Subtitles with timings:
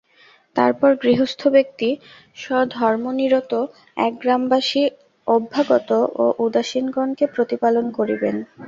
[0.55, 1.89] তারপর গৃহস্থ ব্যক্তি
[2.37, 3.53] স্বধর্মনিরত,
[3.99, 4.83] একগ্রামবাসী,
[5.27, 5.89] অভ্যাগত
[6.15, 8.35] ও উদাসীনগণকে প্রতিপালন করিবেন।